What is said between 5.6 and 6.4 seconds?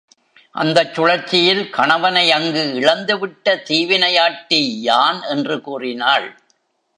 கூறினாள்.